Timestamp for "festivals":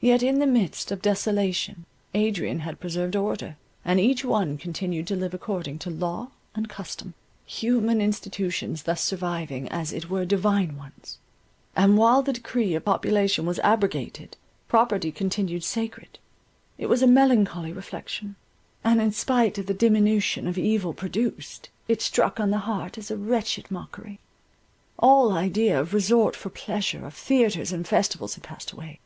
27.86-28.36